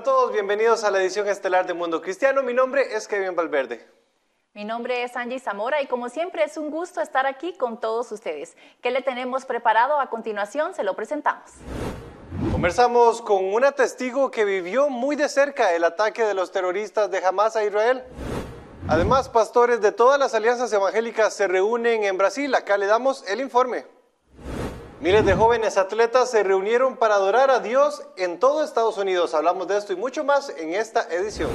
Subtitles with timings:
[0.00, 2.42] a todos, bienvenidos a la edición estelar de Mundo Cristiano.
[2.42, 3.86] Mi nombre es Kevin Valverde.
[4.54, 8.10] Mi nombre es Angie Zamora y como siempre es un gusto estar aquí con todos
[8.10, 8.56] ustedes.
[8.80, 10.72] ¿Qué le tenemos preparado a continuación?
[10.72, 11.50] Se lo presentamos.
[12.50, 17.22] Conversamos con una testigo que vivió muy de cerca el ataque de los terroristas de
[17.22, 18.02] Hamas a Israel.
[18.88, 22.54] Además, pastores de todas las alianzas evangélicas se reúnen en Brasil.
[22.54, 23.84] Acá le damos el informe.
[25.00, 29.32] Miles de jóvenes atletas se reunieron para adorar a Dios en todo Estados Unidos.
[29.32, 31.48] Hablamos de esto y mucho más en esta edición.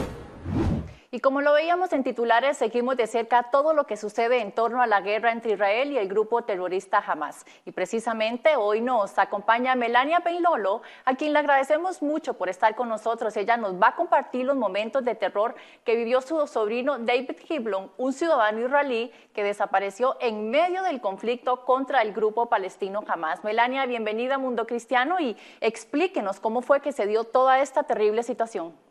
[1.15, 4.81] Y como lo veíamos en titulares, seguimos de cerca todo lo que sucede en torno
[4.81, 7.45] a la guerra entre Israel y el grupo terrorista Hamas.
[7.63, 12.89] Y precisamente hoy nos acompaña Melania Peinlolo, a quien le agradecemos mucho por estar con
[12.89, 13.37] nosotros.
[13.37, 17.91] Ella nos va a compartir los momentos de terror que vivió su sobrino David Hiblon,
[17.95, 23.41] un ciudadano israelí que desapareció en medio del conflicto contra el grupo palestino Hamas.
[23.45, 28.21] Melania, bienvenida a Mundo Cristiano y explíquenos cómo fue que se dio toda esta terrible
[28.21, 28.84] situación.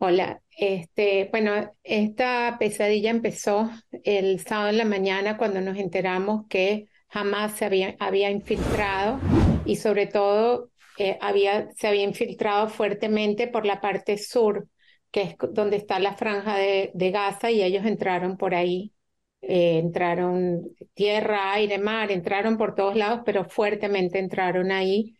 [0.00, 3.68] Hola, este, bueno, esta pesadilla empezó
[4.04, 9.18] el sábado en la mañana cuando nos enteramos que jamás se había, había infiltrado
[9.64, 14.68] y sobre todo eh, había, se había infiltrado fuertemente por la parte sur,
[15.10, 18.92] que es donde está la franja de, Gaza y ellos entraron por ahí.
[19.40, 25.16] Eh, entraron tierra, aire, mar, entraron por todos lados, pero fuertemente entraron ahí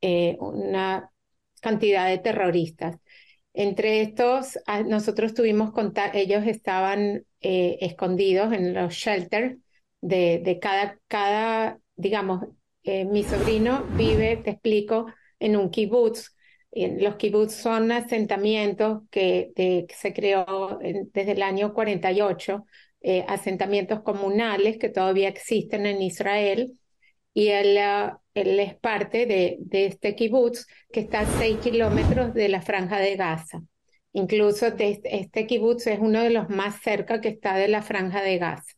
[0.00, 1.10] eh, una
[1.60, 3.01] cantidad de terroristas.
[3.54, 9.58] Entre estos, ah, nosotros tuvimos contacto, ellos estaban eh, escondidos en los shelters
[10.00, 12.44] de, de cada, cada, digamos,
[12.84, 15.06] eh, mi sobrino vive, te explico,
[15.38, 16.34] en un kibutz.
[16.74, 19.52] Los kibutz son asentamientos que,
[19.94, 20.78] se creó
[21.12, 22.64] desde el año 48,
[23.02, 26.78] eh, asentamientos comunales que todavía existen en Israel
[27.34, 32.48] y él, ah, él es parte de, este kibutz que está a seis kilómetros de
[32.48, 33.62] la franja de Gaza.
[34.12, 38.22] Incluso este, este kibutz es uno de los más cerca que está de la franja
[38.22, 38.72] de Gaza.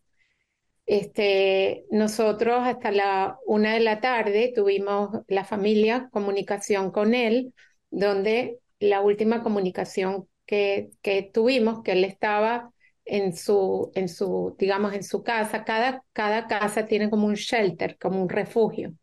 [0.87, 7.55] Este, nosotros hasta la una de la tarde tuvimos la familia comunicación con él,
[7.91, 10.91] donde la última comunicación que,
[11.33, 12.71] tuvimos, que él estaba
[13.07, 15.65] en su, en su, digamos, en su casa.
[15.65, 18.95] Cada casa tiene como un shelter, como un refugio.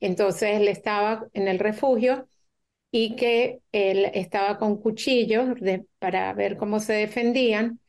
[0.00, 2.26] Entonces él estaba en el refugio
[2.90, 5.50] y que él estaba con cuchillos
[5.98, 7.80] para ver cómo se defendían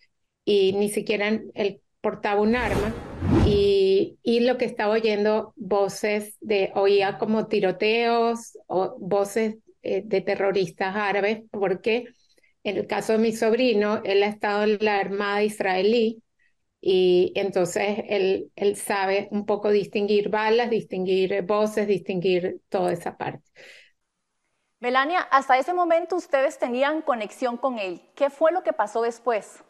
[0.46, 2.94] y ni siquiera él portaba un arma
[3.46, 10.22] y, y lo que estaba oyendo voces de, oía como tiroteos o voces eh, de
[10.22, 12.08] terroristas árabes porque
[12.64, 16.22] en el caso de mi sobrino, él ha estado en la Armada israelí
[16.81, 23.44] y entonces él, él sabe un poco distinguir balas, distinguir voces, distinguir toda esa parte.
[24.79, 28.01] Melania, hasta ese momento ustedes tenían conexión con él.
[28.16, 29.63] ¿Qué fue lo que pasó después?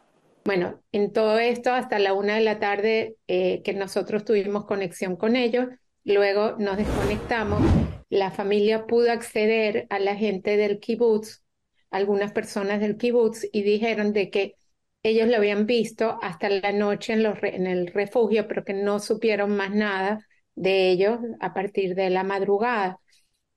[0.44, 5.16] Bueno, en todo esto, hasta la una de la tarde eh, que nosotros tuvimos conexión
[5.16, 5.66] con ellos,
[6.04, 7.60] luego nos desconectamos,
[8.08, 11.42] la familia pudo acceder a la gente del kibbutz
[11.90, 14.56] algunas personas del kibutz y dijeron de que
[15.02, 19.56] ellos lo habían visto hasta la noche en, los, el refugio, pero que no supieron
[19.56, 22.98] más nada de ellos a partir de la madrugada.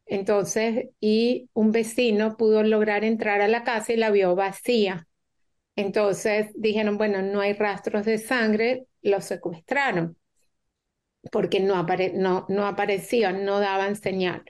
[0.06, 5.08] Entonces, y un vecino pudo lograr entrar a la casa y la vio vacía.
[5.76, 10.18] Entonces dijeron, bueno, no hay rastros de sangre, lo secuestraron,
[11.32, 11.76] porque no
[12.68, 14.44] aparecían, no daban señal.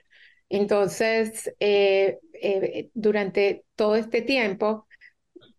[0.50, 4.88] Entonces, eh, eh, durante todo este tiempo,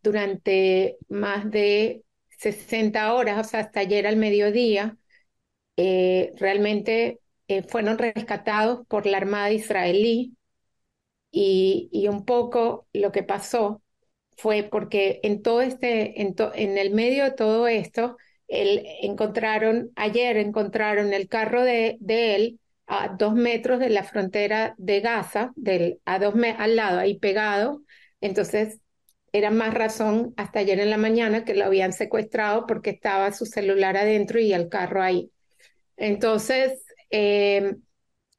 [0.05, 2.05] durante más de
[2.39, 4.97] 60 horas, o sea, hasta ayer al mediodía,
[5.77, 7.21] eh, realmente
[7.69, 10.37] fueron rescatados por la Armada israelí
[11.31, 13.83] y, y, un poco lo que pasó
[14.37, 18.17] fue porque en todo este, en, en el medio de todo esto,
[18.49, 24.75] él, encontraron, ayer encontraron el carro de, de él a dos metros de la frontera
[24.79, 27.83] de Gaza, del, a dos al lado, ahí pegado.
[28.21, 28.81] Entonces,
[29.35, 33.47] era más razón hasta ayer en la mañana que lo habían secuestrado porque estaba su
[33.47, 35.33] celular adentro y el carro ahí.
[35.97, 37.75] Entonces, eh,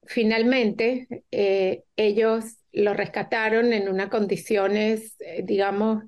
[0.05, 6.05] finalmente, eh, ellos lo rescataron en unas condiciones, eh, digamos,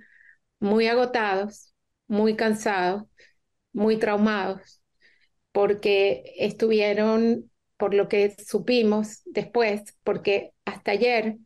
[0.62, 1.74] muy agotados,
[2.08, 3.04] muy cansados,
[3.74, 4.82] muy traumados,
[5.52, 11.40] porque estuvieron por lo que supimos después, porque hasta ayer,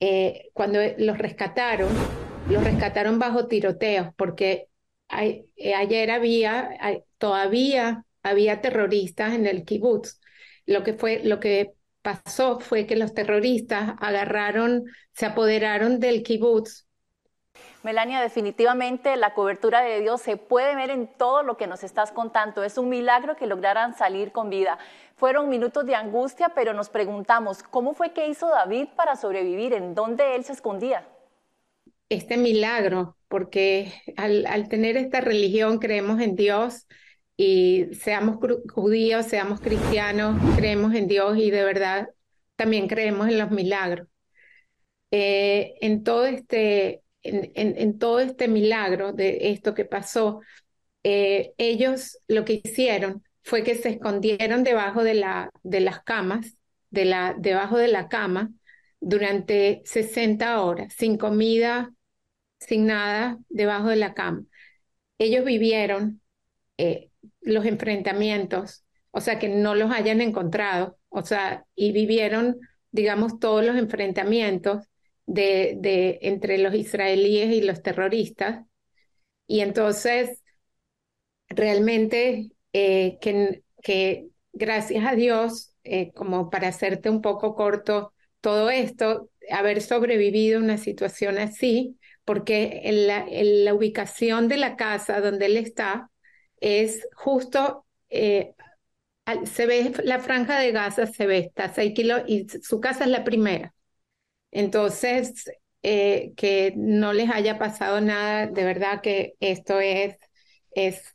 [0.00, 4.68] eh, cuando los rescataron, los rescataron bajo tiroteos, porque
[5.10, 6.70] eh, ayer había,
[7.18, 10.20] todavía había terroristas en el kibutz.
[10.66, 16.86] Lo que fue, lo que pasó fue que los terroristas agarraron, se apoderaron del kibutz.
[17.82, 22.12] Melania, definitivamente la cobertura de Dios se puede ver en todo lo que nos estás
[22.12, 22.64] contando.
[22.64, 24.78] Es un milagro que lograran salir con vida.
[25.16, 29.74] Fueron minutos de angustia, pero nos preguntamos, ¿cómo fue que hizo David para sobrevivir?
[29.74, 31.06] ¿En dónde él se escondía?
[32.14, 36.86] Este milagro, porque al, tener esta religión creemos en Dios
[37.36, 38.36] y seamos
[38.72, 42.08] judíos, seamos cristianos, creemos en Dios y de verdad
[42.54, 44.06] también creemos en los milagros.
[45.10, 50.40] Eh, en, todo este, en, todo este milagro de esto que pasó,
[51.02, 56.56] eh, ellos lo que hicieron fue que se escondieron debajo de, la, de las camas,
[56.90, 58.52] de la, debajo de la cama,
[59.00, 61.92] durante 60 horas, sin comida,
[62.66, 64.44] sin nada, debajo de la cama.
[65.18, 66.20] Ellos vivieron
[66.78, 72.58] eh, los enfrentamientos, o sea, que no los hayan encontrado, o sea, y vivieron,
[72.90, 74.86] digamos, todos los enfrentamientos
[75.26, 78.64] de, entre los israelíes y los terroristas.
[79.46, 80.42] Y entonces,
[81.48, 88.70] realmente, eh, que, que, gracias a Dios, eh, como para hacerte un poco corto todo
[88.70, 96.10] esto, haber sobrevivido una situación así, porque la, ubicación de la casa donde él está,
[96.60, 98.54] es justo, eh,
[99.44, 103.04] se ve la franja de Gaza, se ve, está a 6 kilos y su casa
[103.04, 103.74] es la primera.
[104.50, 105.44] Entonces,
[105.82, 110.16] eh, que no les haya pasado nada, de verdad que esto es,
[110.74, 111.14] es,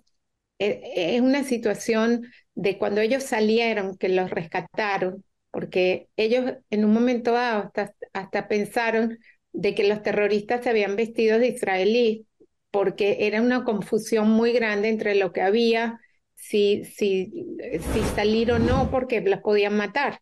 [0.60, 6.94] e, es una situación de cuando ellos salieron, que los rescataron, porque ellos en un
[6.94, 9.20] momento dado hasta, hasta pensaron
[9.54, 12.28] de que los terroristas se habían vestido de israelí
[12.72, 16.00] porque era una confusión muy grande entre lo que había,
[16.36, 17.32] si, si,
[17.94, 20.22] si salir o no, porque las podían matar.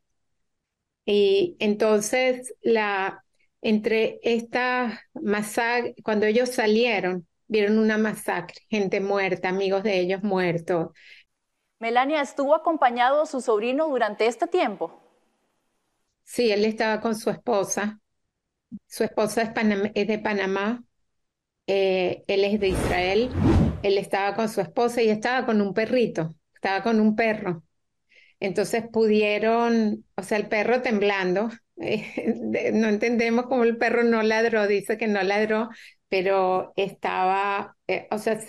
[1.05, 3.23] Y entonces, la,
[3.61, 10.89] entre esta masacre, cuando ellos salieron, vieron una masacre, gente muerta, amigos de ellos muertos.
[11.79, 14.91] Melania, ¿estuvo acompañado su sobrino durante este tiempo?
[16.23, 17.99] Sí, él estaba con su esposa.
[18.87, 20.83] Su esposa es, de Panamá
[21.67, 23.29] eh, él es de Israel,
[23.83, 27.63] él estaba con su esposa y estaba con un perrito, estaba con un perro.
[28.39, 34.97] Entonces pudieron, o sea, el perro temblando, no entendemos cómo el perro no ladró, dice
[34.97, 35.69] que no ladró,
[36.09, 38.39] pero estaba, eh, o sea,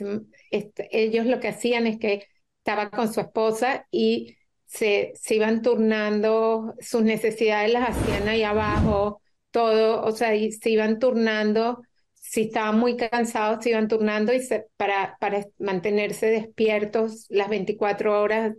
[0.91, 2.27] ellos lo que hacían es que
[2.59, 4.37] estaba con su esposa y
[4.67, 9.23] se, se iban turnando, sus necesidades las hacían ahí abajo,
[9.59, 11.83] todo, o sea, y se iban turnando
[12.15, 14.41] si estaban muy cansados, se iban turnando y
[14.77, 18.55] para, para mantenerse despiertos las 24 horas.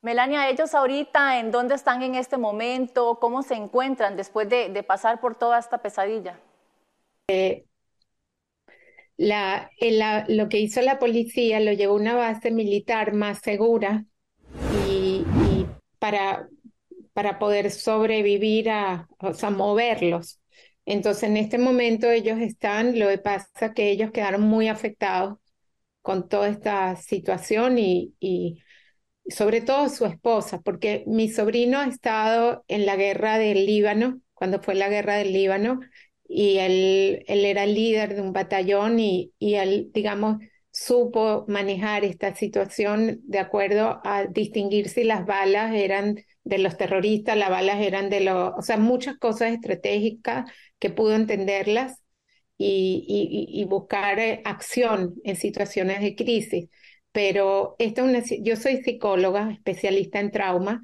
[0.00, 3.18] Melania, ellos ahorita, ¿en dónde están en este momento?
[3.20, 6.38] ¿Cómo se encuentran después de, pasar por toda esta pesadilla?
[7.28, 7.64] Eh,
[9.16, 9.70] la,
[10.28, 14.04] lo que hizo la policía lo llevó a una base militar más segura
[14.86, 15.66] y, y
[15.98, 16.48] para,
[17.20, 20.40] para poder sobrevivir a, o sea, moverlos.
[20.86, 25.38] Entonces, en este momento ellos están, lo que pasa que ellos quedaron muy afectados
[26.02, 28.62] con toda esta situación y, y
[29.28, 34.62] sobre todo su esposa, porque mi sobrino ha estado en la guerra del Líbano, cuando
[34.62, 35.80] fue la guerra del Líbano,
[36.28, 40.38] y él, él era líder de un batallón y, y él, digamos,
[40.80, 47.36] supo manejar esta situación de acuerdo a distinguir si las balas eran de los terroristas,
[47.36, 52.00] las balas eran de los, o sea, muchas cosas estratégicas que pudo entenderlas
[52.56, 56.70] y, y, buscar eh, acción en situaciones de crisis.
[57.12, 60.82] Pero esta una, yo soy psicóloga, especialista en trauma,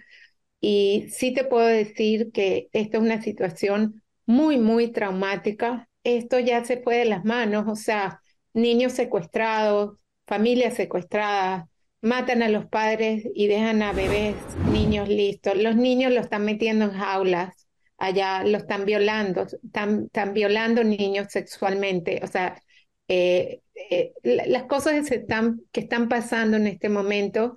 [0.61, 5.89] y sí te puedo decir que esta es una situación muy, muy traumática.
[6.05, 8.21] Esto ya se fue de las manos, o sea,
[8.57, 11.67] niños secuestrados, familias secuestradas,
[12.01, 14.35] matan a los padres y dejan a bebés,
[14.73, 15.57] niños listos.
[15.57, 22.21] Los niños los están metiendo en jaulas, allá los están violando, están, violando niños sexualmente.
[22.25, 22.61] O sea,
[23.09, 23.61] eh,
[23.91, 27.55] eh, las cosas que, están, que están pasando en este momento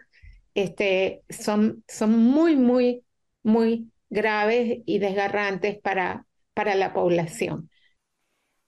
[0.53, 3.03] este, son, son muy, muy,
[3.41, 7.69] muy graves y desgarrantes para, para la población.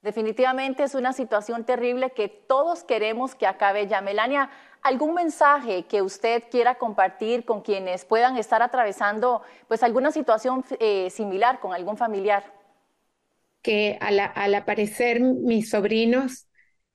[0.01, 4.01] Definitivamente es una situación terrible que todos queremos que acabe ya.
[4.01, 4.49] Melania,
[4.81, 11.09] ¿algún mensaje que usted quiera compartir con quienes puedan estar atravesando pues alguna situación eh,
[11.11, 12.43] similar con algún familiar?
[13.61, 16.47] Que al, aparecer mis sobrinos,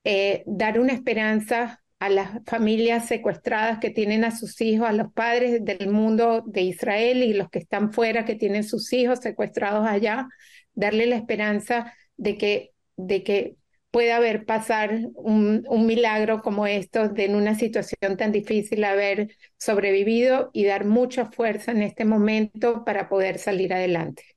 [0.02, 5.12] eh, dar una esperanza a las familias secuestradas que tienen a sus hijos, a los
[5.12, 9.86] padres del mundo de Israel y los que están fuera que tienen sus hijos secuestrados
[9.86, 10.28] allá,
[10.74, 13.56] darle la esperanza de que, de que
[13.90, 19.36] pueda haber pasar un, un milagro como esto de en una situación tan difícil haber
[19.56, 24.36] sobrevivido y dar mucha fuerza en este momento para poder salir adelante.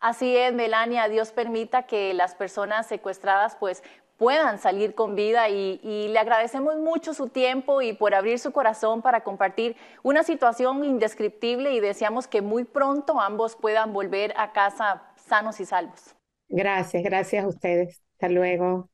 [0.00, 3.84] Así es, Melania, Dios permita que las personas secuestradas pues
[4.22, 9.02] puedan salir con vida y, le agradecemos mucho su tiempo y por abrir su corazón
[9.02, 15.02] para compartir una situación indescriptible y deseamos que muy pronto ambos puedan volver a casa
[15.16, 16.14] sanos y salvos.
[16.52, 18.02] Gracias, gracias a ustedes.
[18.12, 18.90] Hasta luego.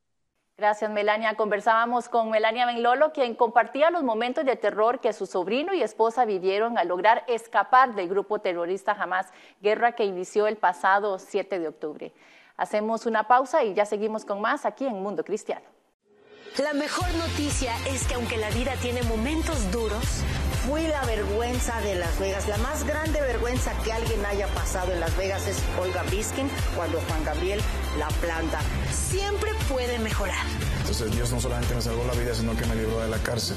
[0.56, 1.34] Gracias, Melania.
[1.34, 6.24] Conversábamos con Melania Benlolo, quien compartía los momentos de terror que su sobrino y esposa
[6.24, 9.26] vivieron al lograr escapar del grupo terrorista Hamas,
[9.60, 12.12] guerra que inició el pasado 7 de octubre.
[12.56, 15.66] Hacemos una pausa y ya seguimos con más aquí en Mundo Cristiano.
[16.62, 20.22] La mejor noticia es que aunque la vida tiene momentos duros,
[20.66, 22.48] fui la vergüenza de Las Vegas.
[22.48, 27.00] La más grande vergüenza que alguien haya pasado en Las Vegas es Olga Biskin cuando
[27.08, 27.60] Juan Gabriel
[27.98, 28.60] la planta.
[28.92, 30.44] Siempre puede mejorar.
[30.80, 33.56] Entonces Dios no solamente me salvó la vida, sino que me libró de la cárcel.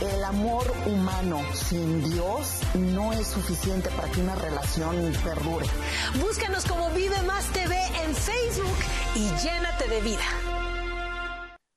[0.00, 5.66] El amor humano sin Dios no es suficiente para que una relación perdure.
[6.20, 8.76] Búscanos como Vive Más TV en Facebook
[9.14, 10.24] y llénate de vida.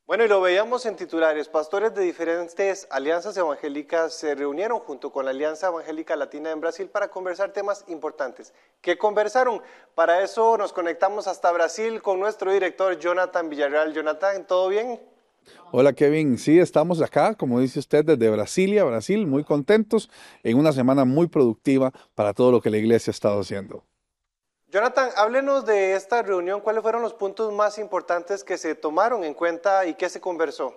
[0.10, 1.50] Bueno, y lo veíamos en titulares.
[1.50, 6.90] Pastores de diferentes alianzas evangélicas se reunieron junto con la Alianza Evangélica Latina en Brasil
[6.90, 8.52] para conversar temas importantes.
[8.82, 9.62] ¿Qué conversaron?
[9.94, 13.94] Para eso nos conectamos hasta Brasil con nuestro director Jonathan Villarreal.
[13.94, 15.00] Jonathan, ¿todo bien?
[15.72, 20.10] Hola Kevin, sí, estamos acá, como dice usted, desde Brasilia, Brasil, muy contentos,
[20.44, 23.84] en una semana muy productiva para todo lo que la iglesia ha estado haciendo.
[24.72, 26.62] Jonathan, háblenos de esta reunión.
[26.62, 30.74] ¿Cuáles fueron los puntos más importantes que se tomaron en cuenta y qué se conversó?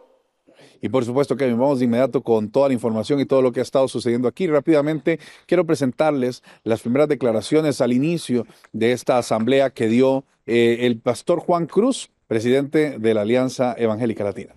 [0.80, 3.60] Y por supuesto, Kevin, vamos de inmediato con toda la información y todo lo que
[3.60, 4.46] ha estado sucediendo aquí.
[4.46, 10.98] Rápidamente, quiero presentarles las primeras declaraciones al inicio de esta asamblea que dio eh, el
[10.98, 14.54] pastor Juan Cruz, presidente de la Alianza Evangélica Latina.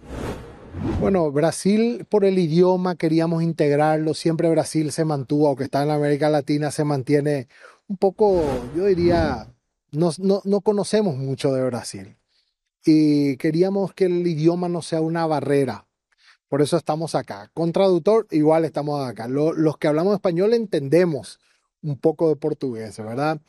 [1.02, 6.30] Bueno, Brasil por el idioma queríamos integrarlo, siempre Brasil se mantuvo, aunque está en América
[6.30, 7.50] Latina, se mantiene
[7.90, 8.46] un poco,
[8.78, 9.50] yo diría,
[9.92, 12.16] no, no, conocemos mucho de Brasil
[12.86, 15.86] y queríamos que el idioma no sea una barrera.
[16.48, 17.52] Por eso estamos acá.
[17.54, 19.28] Con traductor, igual estamos acá.
[19.28, 21.40] los que hablamos español entendemos
[21.82, 23.42] un poco de portugués, ¿verdad?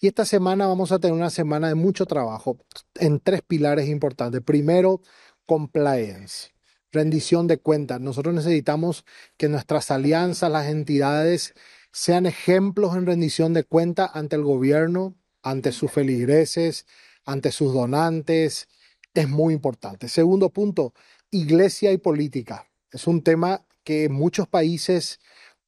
[0.00, 2.58] Y esta semana vamos a tener una semana de mucho trabajo
[2.94, 4.40] en tres pilares importantes.
[4.42, 5.00] Primero,
[5.44, 6.50] compliance,
[6.92, 8.00] rendición de cuentas.
[8.00, 9.04] Nosotros necesitamos
[9.36, 11.54] que nuestras alianzas, las entidades,
[11.90, 16.86] sean ejemplos en rendición de cuenta ante el gobierno, ante sus feligreses,
[17.24, 18.68] ante sus donantes.
[19.14, 20.08] Es muy importante.
[20.08, 20.94] Segundo punto,
[21.32, 22.70] iglesia y política.
[22.92, 25.18] Es un tema que muchos países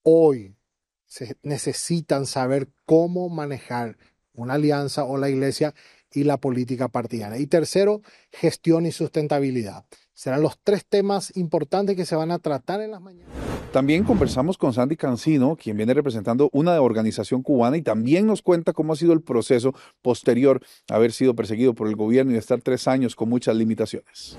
[0.05, 0.55] hoy
[1.43, 3.99] necesitan saber cómo manejar
[4.43, 5.75] una alianza o la iglesia
[6.13, 7.39] y la política partidaria.
[7.39, 9.85] Y tercero, gestión y sustentabilidad.
[10.13, 13.31] Serán los tres temas importantes que se van a tratar en las mañanas.
[13.73, 18.73] También conversamos con Sandy Cancino, quien viene representando una organización cubana y también nos cuenta
[18.73, 22.61] cómo ha sido el proceso posterior a haber sido perseguido por el gobierno y estar
[22.61, 24.37] tres años con muchas limitaciones.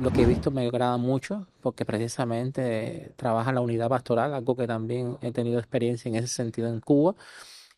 [0.00, 4.56] Lo que he visto me agrada mucho porque precisamente trabaja en la unidad pastoral, algo
[4.56, 7.14] que también he tenido experiencia en ese sentido en Cuba.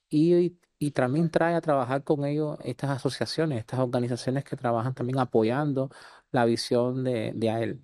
[0.09, 5.19] Y, y también trae a trabajar con ellos estas asociaciones, estas organizaciones que trabajan también
[5.19, 5.91] apoyando
[6.31, 7.81] la visión de, de a él.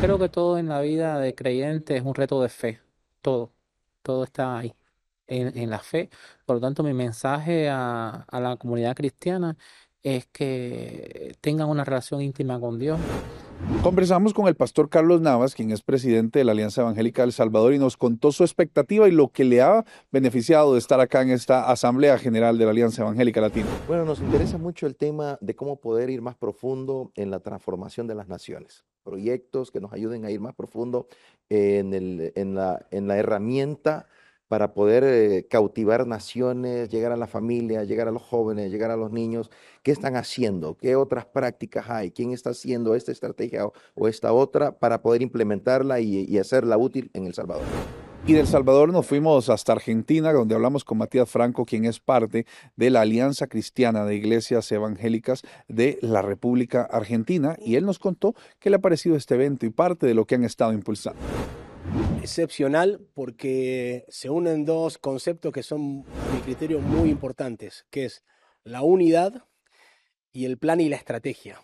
[0.00, 2.80] Creo que todo en la vida de creyente es un reto de fe,
[3.20, 3.52] todo,
[4.02, 4.74] todo está ahí,
[5.26, 6.10] en, la fe.
[6.46, 9.56] Por lo tanto, mi mensaje a, a la comunidad cristiana
[10.02, 13.00] es que tengan una relación íntima con Dios.
[13.82, 17.74] Conversamos con el pastor Carlos Navas, quien es presidente de la Alianza Evangélica del Salvador,
[17.74, 21.30] y nos contó su expectativa y lo que le ha beneficiado de estar acá en
[21.30, 23.66] esta Asamblea General de la Alianza Evangélica Latina.
[23.86, 28.06] Bueno, nos interesa mucho el tema de cómo poder ir más profundo en la transformación
[28.06, 28.84] de las naciones.
[29.02, 31.08] Proyectos que nos ayuden a ir más profundo
[31.50, 34.06] en, la herramienta
[34.48, 38.96] para poder eh, cautivar naciones, llegar a la familia, llegar a los jóvenes, llegar a
[38.96, 39.50] los niños.
[39.82, 40.76] ¿Qué están haciendo?
[40.76, 42.10] ¿Qué otras prácticas hay?
[42.10, 47.26] ¿Quién está haciendo esta estrategia o, esta otra para poder implementarla y, hacerla útil en
[47.26, 47.64] El Salvador?
[48.26, 52.46] Y del Salvador nos fuimos hasta Argentina, donde hablamos con Matías Franco, quien es parte
[52.74, 58.34] de la Alianza Cristiana de Iglesias Evangélicas de la República Argentina, y él nos contó
[58.60, 61.20] qué le ha parecido este evento y parte de lo que han estado impulsando.
[62.22, 68.24] Excepcional porque se unen dos conceptos que son, a mi criterio, muy importantes, que es
[68.64, 69.44] la unidad
[70.32, 71.60] y el plan y la estrategia.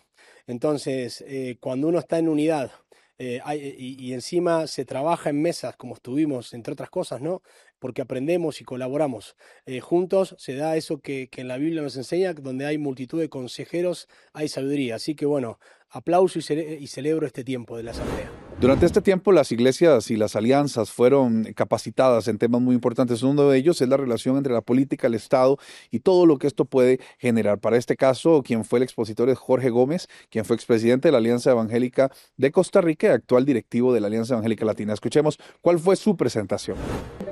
[0.47, 2.71] Entonces, eh, cuando uno está en unidad
[3.17, 3.39] eh,
[3.77, 7.43] y, encima se trabaja en mesas, como estuvimos, entre otras cosas, ¿no?
[7.77, 9.35] Porque aprendemos y colaboramos.
[9.67, 13.19] Eh, juntos se da eso que, que, en la Biblia nos enseña, donde hay multitud
[13.19, 14.95] de consejeros, hay sabiduría.
[14.95, 15.59] Así que bueno,
[15.89, 18.31] aplauso y, celebro este tiempo de la Asamblea.
[18.61, 23.23] Durante este tiempo las iglesias y las alianzas fueron capacitadas en temas muy importantes.
[23.23, 25.57] Uno de ellos es la relación entre la política, el Estado
[25.89, 27.57] y todo lo que esto puede generar.
[27.57, 31.17] Para este caso, quien fue el expositor es Jorge Gómez, quien fue expresidente de la
[31.17, 34.93] Alianza Evangélica de Costa Rica y actual directivo de la Alianza Evangélica Latina.
[34.93, 36.77] Escuchemos cuál fue su presentación.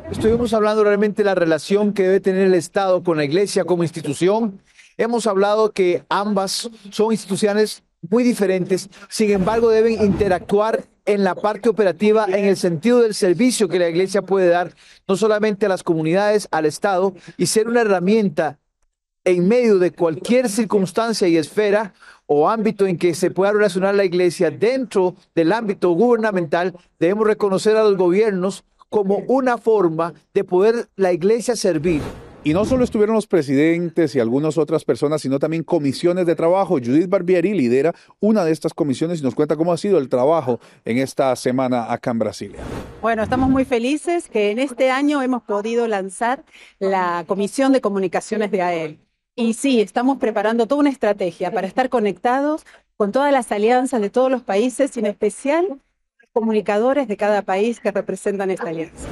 [0.09, 3.83] Estuvimos hablando realmente de la relación que debe tener el Estado con la iglesia como
[3.83, 4.63] institución.
[4.97, 11.69] Hemos hablado que ambas son instituciones muy diferentes, sin embargo deben interactuar en la parte
[11.69, 14.75] operativa en el sentido del servicio que la iglesia puede dar
[15.07, 18.59] no solamente a las comunidades, al Estado y ser una herramienta
[19.25, 21.93] en medio de cualquier circunstancia y esfera
[22.25, 27.75] o ámbito en que se pueda relacionar la iglesia dentro del ámbito gubernamental, debemos reconocer
[27.75, 32.01] a los gobiernos como una forma de poder la iglesia servir
[32.49, 36.79] y no solo estuvieron los presidentes y algunas otras personas, sino también comisiones de trabajo.
[36.79, 40.59] Judith Barbieri lidera una de estas comisiones y nos cuenta cómo ha sido el trabajo
[40.83, 42.59] en esta semana acá en Brasilia.
[43.03, 46.43] Bueno, estamos muy felices que en este año hemos podido lanzar
[46.79, 48.99] la Comisión de Comunicaciones de AEL.
[49.35, 52.65] Y sí, estamos preparando toda una estrategia para estar conectados
[52.97, 55.79] con todas las alianzas de todos los países, en especial
[56.33, 59.07] comunicadores de cada país que representan esta alianza.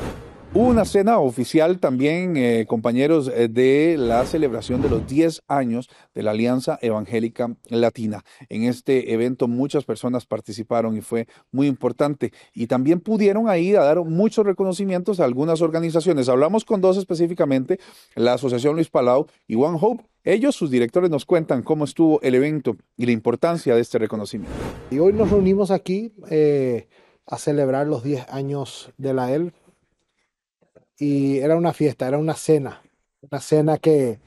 [0.59, 6.23] Una cena oficial también, eh, compañeros, eh, de la celebración de los 10 años de
[6.23, 8.23] la Alianza Evangélica Latina.
[8.49, 12.33] En este evento muchas personas participaron y fue muy importante.
[12.55, 16.27] Y también pudieron ahí dar muchos reconocimientos a algunas organizaciones.
[16.27, 17.79] Hablamos con dos específicamente,
[18.15, 20.05] la Asociación Luis Palau y One Hope.
[20.23, 24.57] Ellos, sus directores, nos cuentan cómo estuvo el evento y la importancia de este reconocimiento.
[24.89, 26.87] Y hoy nos reunimos aquí eh,
[27.27, 29.53] a celebrar los 10 años de la EL
[30.99, 32.81] y era una fiesta, era una cena,
[33.21, 34.19] una cena que,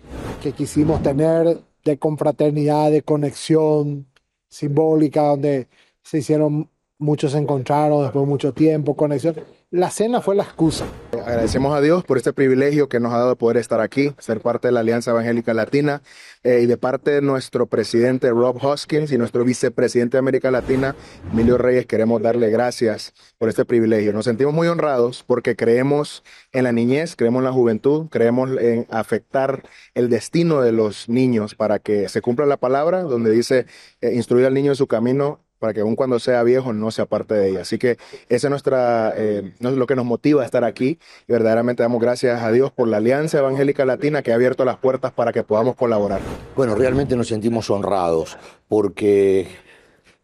[0.42, 4.06] que quisimos tener de confraternidad, de conexión
[4.48, 5.68] simbólica, donde
[6.02, 9.36] se hicieron muchos se encontraron después de mucho tiempo, conexión.
[9.72, 10.84] La cena fue la excusa.
[11.12, 14.40] Agradecemos a Dios por este privilegio que nos ha dado de poder estar aquí, ser
[14.40, 16.02] parte de la Alianza Evangélica Latina
[16.42, 20.96] eh, y de parte de nuestro presidente Rob Hoskins y nuestro vicepresidente de América Latina,
[21.30, 24.12] Emilio Reyes, queremos darle gracias por este privilegio.
[24.12, 28.88] Nos sentimos muy honrados porque creemos en la niñez, creemos en la juventud, creemos en
[28.90, 29.62] afectar
[29.94, 33.66] el destino de los niños para que se cumpla la palabra donde dice
[34.00, 37.06] eh, instruir al niño en su camino para que aun cuando sea viejo no sea
[37.06, 37.60] parte de ella.
[37.60, 41.84] Así que ese es, nuestra, eh, lo que nos motiva a estar aquí y verdaderamente
[41.84, 45.32] damos gracias a Dios por la Alianza Evangélica Latina que ha abierto las puertas para
[45.32, 46.20] que podamos colaborar.
[46.56, 49.46] Bueno, realmente nos sentimos honrados porque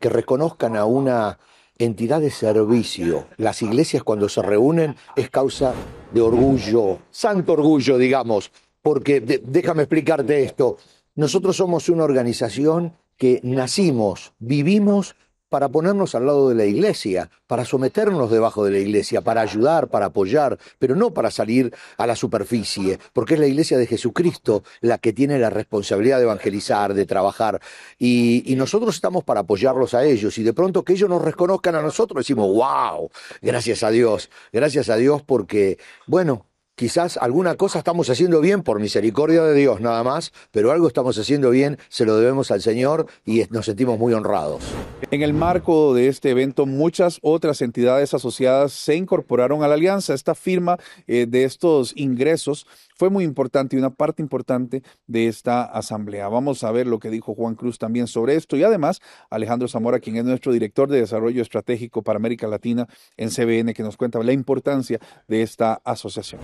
[0.01, 1.39] que reconozcan a una
[1.79, 3.27] entidad de servicio.
[3.37, 5.75] Las iglesias cuando se reúnen es causa
[6.13, 8.51] de orgullo, santo orgullo, digamos,
[8.83, 10.79] porque déjame explicarte esto.
[11.15, 15.17] Nosotros somos una organización que nacimos, vivimos
[15.49, 19.89] para ponernos al lado de la iglesia, para someternos debajo de la iglesia, para ayudar,
[19.89, 24.65] para apoyar, pero no para salir a la superficie, porque es la iglesia de Jesucristo
[24.81, 27.61] la que tiene la responsabilidad de evangelizar, de trabajar,
[27.99, 31.83] y, nosotros estamos para apoyarlos a ellos, y de pronto que ellos nos reconozcan a
[31.83, 33.11] nosotros, decimos, wow,
[33.43, 38.81] gracias a Dios, gracias a Dios porque, bueno, Quizás alguna cosa estamos haciendo bien por
[38.81, 43.07] misericordia de Dios nada más, pero algo estamos haciendo bien, se lo debemos al Señor
[43.25, 44.63] y nos sentimos muy honrados.
[45.11, 50.13] En el marco de este evento, muchas otras entidades asociadas se incorporaron a la alianza.
[50.13, 55.65] Esta firma eh, de estos ingresos fue muy importante y una parte importante de esta
[55.65, 56.29] asamblea.
[56.29, 60.01] Vamos a ver lo que dijo Juan Cruz también sobre esto y además Alejandro Zamora,
[60.01, 64.23] quien es nuestro director de desarrollo estratégico para América Latina en CBN, que nos cuenta
[64.23, 66.41] la importancia de esta asociación.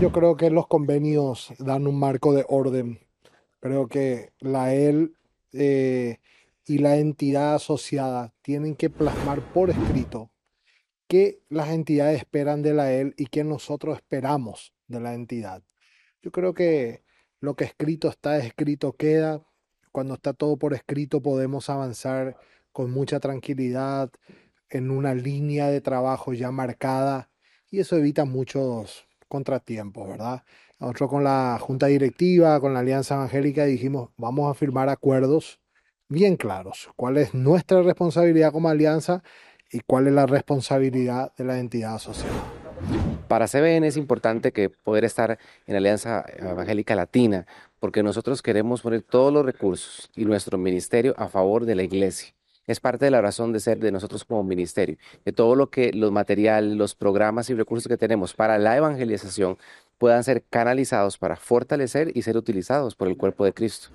[0.00, 3.00] Yo creo que los convenios dan un marco de orden.
[3.60, 5.16] Creo que la EL
[5.52, 6.18] eh,
[6.66, 10.30] y la entidad asociada tienen que plasmar por escrito
[11.08, 15.62] qué las entidades esperan de la él y qué nosotros esperamos de la entidad.
[16.22, 17.04] Yo creo que
[17.40, 19.42] lo que escrito está, escrito queda.
[19.92, 22.36] Cuando está todo por escrito podemos avanzar
[22.72, 24.10] con mucha tranquilidad
[24.68, 27.30] en una línea de trabajo ya marcada
[27.70, 30.44] y eso evita muchos contratiempos, ¿verdad?
[30.78, 35.60] Nosotros con la Junta Directiva, con la Alianza Evangélica dijimos, vamos a firmar acuerdos
[36.08, 36.90] bien claros.
[36.96, 39.22] ¿Cuál es nuestra responsabilidad como alianza
[39.70, 43.15] y cuál es la responsabilidad de la entidad asociada?
[43.28, 47.44] Para CBN es importante que poder estar en Alianza Evangélica Latina,
[47.80, 52.34] porque nosotros queremos poner todos los recursos y nuestro ministerio a favor de la iglesia.
[52.68, 55.92] Es parte de la razón de ser de nosotros como ministerio, de todo lo que
[55.92, 59.58] los materiales, los programas y recursos que tenemos para la evangelización
[59.98, 63.88] puedan ser canalizados para fortalecer y ser utilizados por el cuerpo de Cristo.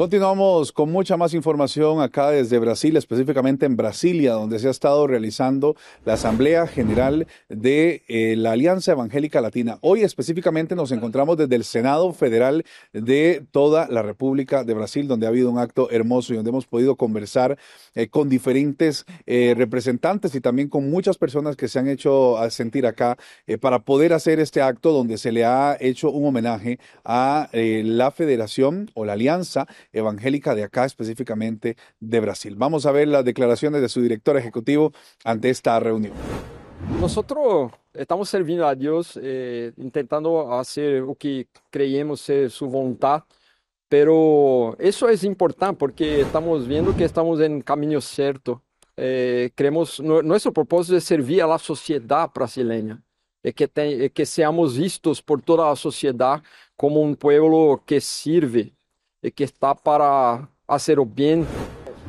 [0.00, 5.06] Continuamos con mucha más información acá desde Brasil, específicamente en Brasilia, donde se ha estado
[5.06, 9.76] realizando la Asamblea General de eh, la Alianza Evangélica Latina.
[9.82, 15.26] Hoy específicamente nos encontramos desde el Senado Federal de toda la República de Brasil, donde
[15.26, 17.58] ha habido un acto hermoso y donde hemos podido conversar
[17.94, 22.86] eh, con diferentes eh, representantes y también con muchas personas que se han hecho sentir
[22.86, 23.18] acá
[23.60, 28.90] para poder hacer este acto donde se le ha hecho un homenaje a la Federación
[28.94, 29.49] o la Alianza
[29.92, 32.54] Evangélica de acá, específicamente de Brasil.
[32.56, 34.92] Vamos a ver las declaraciones de su director ejecutivo
[35.24, 36.14] ante esta reunión.
[37.00, 43.24] Nosotros estamos servindo a Dios, eh, intentando hacer lo que creemos ser su voluntad,
[43.88, 48.62] pero eso es importante porque estamos viendo que estamos en camino cierto.
[48.96, 53.02] Eh, creemos, nuestro propósito es servir a la sociedad brasileña,
[53.42, 56.42] es que, seamos vistos por toda la sociedad
[56.76, 58.74] como un pueblo que sirve
[59.22, 61.46] que está para hacer bien.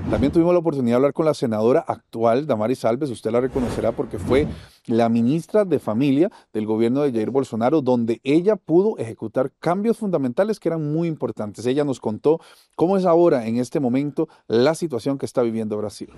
[0.10, 3.92] También tuvimos la oportunidad de hablar con la senadora actual, Damaris Alves, usted la reconocerá
[3.92, 4.48] porque fue
[4.86, 10.60] la ministra de Familia del gobierno de Jair Bolsonaro, donde ella pudo ejecutar cambios fundamentales
[10.60, 11.66] que eran muy importantes.
[11.66, 12.40] Ella nos contó
[12.76, 16.10] cómo es ahora, en este momento, la situación que está viviendo Brasil.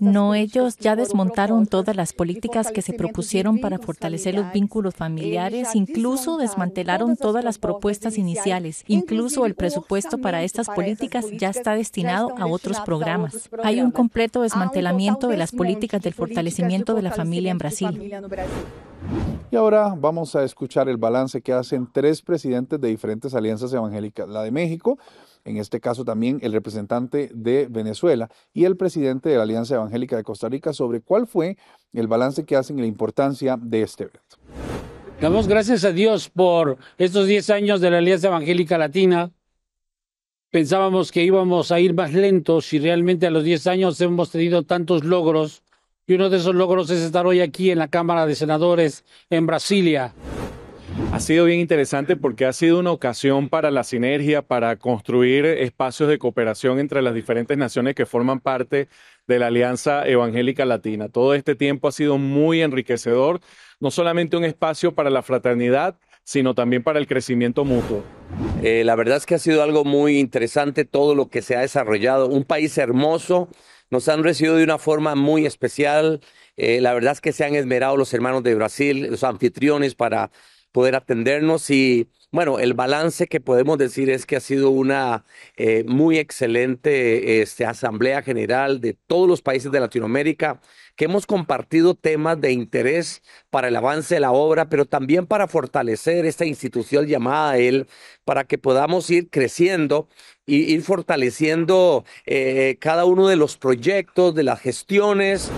[0.00, 5.74] No, ellos ya desmontaron todas las políticas que se propusieron para fortalecer los vínculos familiares,
[5.74, 12.32] incluso desmantelaron todas las propuestas iniciales, incluso el presupuesto para estas políticas ya está destinado
[12.38, 13.48] a otros programas.
[13.62, 18.12] Hay un completo desmantelamiento de las políticas del fortalecimiento de la familia en Brasil.
[19.50, 24.28] Y ahora vamos a escuchar el balance que hacen tres presidentes de diferentes alianzas evangélicas,
[24.28, 24.98] la de México,
[25.44, 30.16] en este caso también el representante de Venezuela y el presidente de la Alianza Evangélica
[30.16, 31.56] de Costa Rica sobre cuál fue
[31.92, 34.36] el balance que hacen y la importancia de este evento.
[35.20, 39.30] Damos gracias a Dios por estos 10 años de la Alianza Evangélica Latina.
[40.50, 44.64] Pensábamos que íbamos a ir más lentos y realmente a los 10 años hemos tenido
[44.64, 45.62] tantos logros
[46.06, 49.46] y uno de esos logros es estar hoy aquí en la Cámara de Senadores en
[49.46, 50.14] Brasilia.
[51.12, 56.08] Ha sido bien interesante porque ha sido una ocasión para la sinergia, para construir espacios
[56.08, 58.88] de cooperación entre las diferentes naciones que forman parte
[59.26, 61.08] de la Alianza Evangélica Latina.
[61.08, 63.40] Todo este tiempo ha sido muy enriquecedor,
[63.78, 68.02] no solamente un espacio para la fraternidad, sino también para el crecimiento mutuo.
[68.62, 71.60] Eh, la verdad es que ha sido algo muy interesante todo lo que se ha
[71.60, 72.28] desarrollado.
[72.28, 73.48] Un país hermoso,
[73.92, 76.20] nos han recibido de una forma muy especial.
[76.56, 80.30] Eh, la verdad es que se han esmerado los hermanos de Brasil, los anfitriones, para
[80.72, 85.26] poder atendernos y bueno, el balance que podemos decir es que ha sido una
[85.58, 90.62] eh, muy excelente este, asamblea general de todos los países de Latinoamérica,
[90.96, 95.48] que hemos compartido temas de interés para el avance de la obra, pero también para
[95.48, 97.86] fortalecer esta institución llamada él,
[98.24, 100.08] para que podamos ir creciendo
[100.46, 105.50] y ir fortaleciendo eh, cada uno de los proyectos, de las gestiones,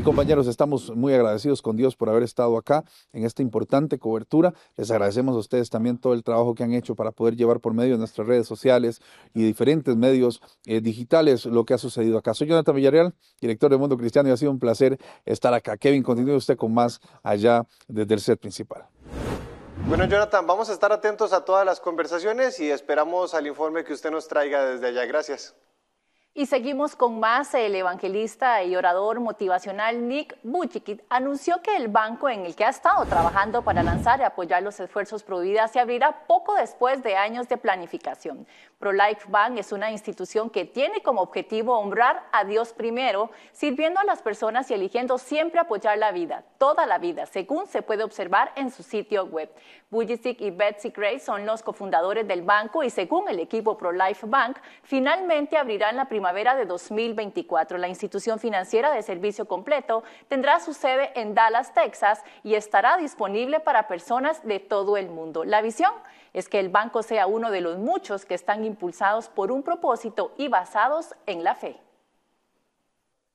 [0.00, 4.54] y compañeros, estamos muy agradecidos con Dios por haber estado acá en esta importante cobertura.
[4.78, 7.74] Les agradecemos a ustedes también todo el trabajo que han hecho para poder llevar por
[7.74, 9.02] medio de nuestras redes sociales
[9.34, 12.32] y diferentes medios eh, digitales lo que ha sucedido acá.
[12.32, 15.76] Soy Jonathan Villarreal, director de Mundo Cristiano, y ha sido un placer estar acá.
[15.76, 18.86] Kevin, continúe usted con más allá desde el set principal.
[19.86, 23.92] Bueno, Jonathan, vamos a estar atentos a todas las conversaciones y esperamos al informe que
[23.92, 25.04] usted nos traiga desde allá.
[25.04, 25.54] Gracias.
[26.40, 27.52] Y seguimos con más.
[27.52, 32.70] El evangelista y orador motivacional Nick Bujikit anunció que el banco en el que ha
[32.70, 37.14] estado trabajando para lanzar y apoyar los esfuerzos pro vida se abrirá poco después de
[37.14, 38.46] años de planificación.
[38.80, 44.04] ProLife Bank es una institución que tiene como objetivo honrar a Dios primero, sirviendo a
[44.04, 48.52] las personas y eligiendo siempre apoyar la vida, toda la vida, según se puede observar
[48.56, 49.50] en su sitio web.
[49.90, 54.56] Bujicic y Betsy Gray son los cofundadores del banco y según el equipo ProLife Bank,
[54.82, 57.78] finalmente abrirán la primavera primavera de 2024.
[57.78, 63.58] La institución financiera de servicio completo tendrá su sede en Dallas, Texas, y estará disponible
[63.58, 65.44] para personas de todo el mundo.
[65.44, 65.90] La visión
[66.32, 70.32] es que el banco sea uno de los muchos que están impulsados por un propósito
[70.36, 71.80] y basados en la fe.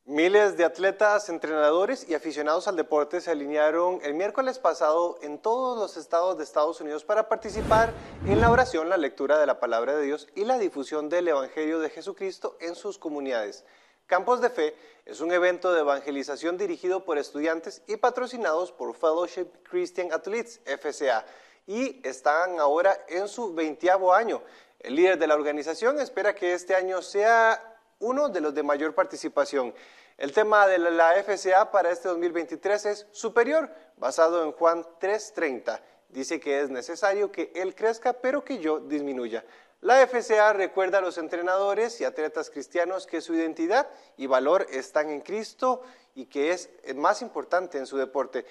[0.07, 5.79] Miles de atletas, entrenadores y aficionados al deporte se alinearon el miércoles pasado en todos
[5.79, 7.91] los estados de Estados Unidos para participar
[8.27, 11.79] en la oración, la lectura de la palabra de Dios y la difusión del Evangelio
[11.79, 13.65] de Jesucristo en sus comunidades.
[14.05, 19.47] Campos de Fe es un evento de evangelización dirigido por estudiantes y patrocinados por Fellowship
[19.63, 21.25] Christian Athletes, FCA,
[21.67, 24.41] y están ahora en su veintiavo año.
[24.79, 28.93] El líder de la organización espera que este año sea uno de los de mayor
[28.93, 29.73] participación.
[30.17, 35.81] El tema de la FCA para este 2023 es superior, basado en Juan 3:30.
[36.09, 39.43] Dice que es necesario que Él crezca, pero que yo disminuya.
[39.81, 45.09] La FCA recuerda a los entrenadores y atletas cristianos que su identidad y valor están
[45.09, 45.81] en Cristo
[46.15, 48.45] y que es más importante en su deporte.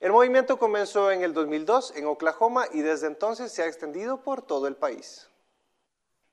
[0.00, 4.42] El movimiento comenzó en el 2002 en Oklahoma y desde entonces se ha extendido por
[4.42, 5.28] todo el país.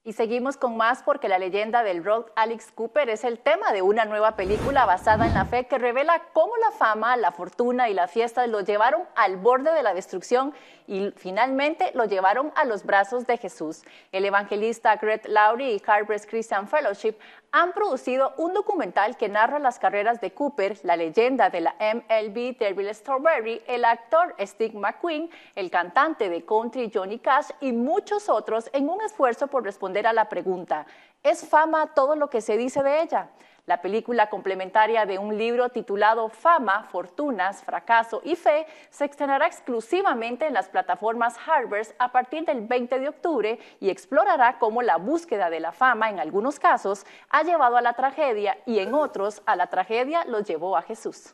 [0.03, 3.81] Y seguimos con más porque la leyenda del rock Alex Cooper es el tema de
[3.81, 7.95] una nueva película basada en la fe que revela cómo la fama, la fortuna y
[7.95, 10.53] la fiesta lo llevaron al borde de la destrucción
[10.85, 13.81] y finalmente lo llevaron a los brazos de Jesús.
[14.11, 17.15] El evangelista Greg Laurie y Harvest Christian Fellowship
[17.57, 22.57] han producido un documental que narra las carreras de Cooper, la leyenda de la MLB
[22.59, 28.69] Daryl Strawberry, el actor Steve McQueen, el cantante de country Johnny Cash y muchos otros
[28.73, 30.85] en un esfuerzo por responder a la pregunta,
[31.23, 33.29] ¿es fama todo lo que se dice de ella?
[33.65, 40.45] La película complementaria de un libro titulado Fama, Fortunas, Fracaso y Fe se estrenará exclusivamente
[40.45, 45.49] en las plataformas Harvest a partir del 20 de octubre y explorará cómo la búsqueda
[45.49, 49.55] de la fama en algunos casos ha llevado a la tragedia y en otros a
[49.55, 51.33] la tragedia los llevó a Jesús.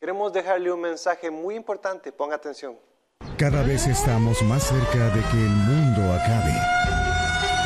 [0.00, 2.78] Queremos dejarle un mensaje muy importante, ponga atención.
[3.36, 6.79] Cada vez estamos más cerca de que el mundo acabe.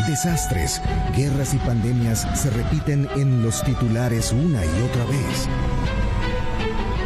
[0.06, 0.82] Desastres,
[1.16, 5.48] guerras y pandemias se repiten en los titulares una y otra vez.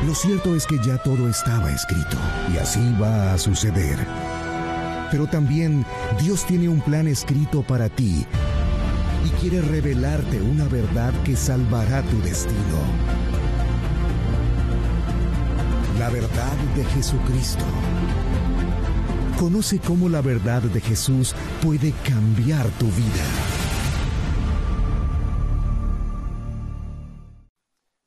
[0.04, 2.16] Lo cierto es que ya todo estaba escrito
[2.52, 3.98] y así va a suceder.
[5.12, 5.86] Pero también
[6.20, 8.26] Dios tiene un plan escrito para ti
[9.24, 12.78] y quiere revelarte una verdad que salvará tu destino.
[16.00, 17.64] La verdad de Jesucristo.
[19.38, 23.22] Conoce cómo la verdad de Jesús puede cambiar tu vida.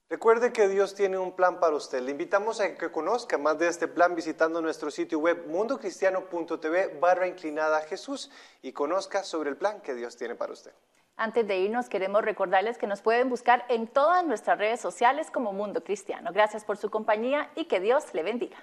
[0.10, 2.02] Recuerde que Dios tiene un plan para usted.
[2.02, 7.30] Le invitamos a que conozca más de este plan visitando nuestro sitio web mundocristiano.tv barra
[7.30, 8.30] inclinada a Jesús
[8.62, 10.74] y conozca sobre el plan que Dios tiene para usted.
[11.16, 15.54] Antes de irnos, queremos recordarles que nos pueden buscar en todas nuestras redes sociales como
[15.54, 16.32] Mundo Cristiano.
[16.34, 18.58] Gracias por su compañía y que Dios le bendiga.